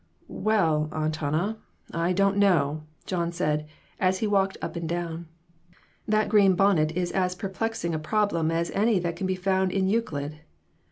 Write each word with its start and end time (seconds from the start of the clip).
"Well, 0.39 0.89
Aunt 0.91 1.17
Hannah, 1.17 1.59
I 1.93 2.11
don't 2.11 2.37
know," 2.37 2.85
John 3.05 3.31
said, 3.31 3.67
as 3.99 4.17
he 4.17 4.25
walked 4.25 4.57
up 4.59 4.75
and 4.75 4.89
down;" 4.89 5.27
that 6.07 6.27
green 6.27 6.55
bonnet 6.55 6.91
is 6.97 7.11
as 7.11 7.35
perplexing 7.35 7.93
a 7.93 7.99
problem 7.99 8.49
as 8.49 8.71
any 8.71 8.97
that 8.97 9.15
can 9.15 9.27
be 9.27 9.35
found 9.35 9.71
in 9.71 9.85
Euclid. 9.87 10.39